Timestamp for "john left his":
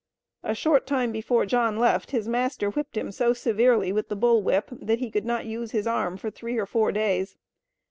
1.45-2.27